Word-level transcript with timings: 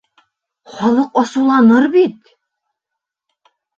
Халыҡ 0.77 1.21
асыуланыр 1.23 1.85
бит! 1.97 2.33